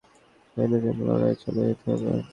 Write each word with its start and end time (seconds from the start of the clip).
আমাকে 0.57 0.77
ঠান্ডা 0.85 1.03
মাথায় 1.05 1.05
সকল 1.05 1.05
মেয়েদের 1.05 1.05
জন্য 1.05 1.05
লড়াই 1.09 1.35
চালিয়ে 1.41 1.67
যেতে 1.69 1.85
হবে। 1.91 2.19